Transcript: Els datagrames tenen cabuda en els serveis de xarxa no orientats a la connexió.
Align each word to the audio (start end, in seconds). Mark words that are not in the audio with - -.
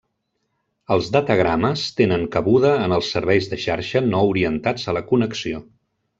Els 0.95 1.09
datagrames 1.15 1.83
tenen 1.99 2.23
cabuda 2.37 2.71
en 2.87 2.95
els 2.97 3.11
serveis 3.17 3.51
de 3.53 3.61
xarxa 3.67 4.03
no 4.09 4.23
orientats 4.33 4.89
a 4.95 4.99
la 4.99 5.05
connexió. 5.13 5.63